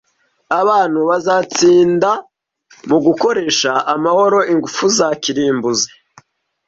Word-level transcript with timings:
Abantu 0.59 0.99
bazatsinda 1.09 2.11
mugukoresha 2.89 3.71
amahoro 3.93 4.37
ingufu 4.53 4.83
za 4.97 5.07
kirimbuzi. 5.21 5.87